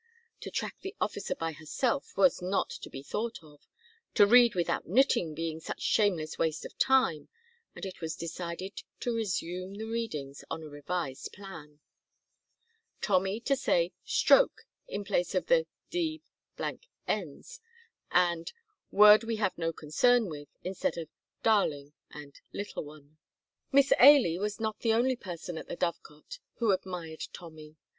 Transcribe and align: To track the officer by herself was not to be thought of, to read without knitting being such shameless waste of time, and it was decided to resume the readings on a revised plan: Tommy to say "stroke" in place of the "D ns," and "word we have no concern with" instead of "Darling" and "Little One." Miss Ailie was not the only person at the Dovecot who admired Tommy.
To 0.39 0.49
track 0.49 0.77
the 0.81 0.95
officer 0.99 1.35
by 1.35 1.51
herself 1.51 2.17
was 2.17 2.41
not 2.41 2.71
to 2.71 2.89
be 2.89 3.03
thought 3.03 3.43
of, 3.43 3.67
to 4.15 4.25
read 4.25 4.55
without 4.55 4.87
knitting 4.87 5.35
being 5.35 5.59
such 5.59 5.79
shameless 5.83 6.39
waste 6.39 6.65
of 6.65 6.75
time, 6.79 7.29
and 7.75 7.85
it 7.85 8.01
was 8.01 8.15
decided 8.15 8.81
to 9.01 9.13
resume 9.15 9.75
the 9.75 9.85
readings 9.85 10.43
on 10.49 10.63
a 10.63 10.67
revised 10.67 11.31
plan: 11.33 11.81
Tommy 12.99 13.39
to 13.41 13.55
say 13.55 13.93
"stroke" 14.03 14.65
in 14.87 15.03
place 15.03 15.35
of 15.35 15.45
the 15.45 15.67
"D 15.91 16.23
ns," 17.07 17.61
and 18.09 18.51
"word 18.89 19.23
we 19.23 19.35
have 19.35 19.55
no 19.55 19.71
concern 19.71 20.29
with" 20.31 20.47
instead 20.63 20.97
of 20.97 21.09
"Darling" 21.43 21.93
and 22.09 22.41
"Little 22.51 22.85
One." 22.85 23.19
Miss 23.71 23.93
Ailie 23.99 24.39
was 24.39 24.59
not 24.59 24.79
the 24.79 24.93
only 24.93 25.15
person 25.15 25.59
at 25.59 25.67
the 25.67 25.77
Dovecot 25.77 26.39
who 26.55 26.71
admired 26.71 27.21
Tommy. 27.33 27.75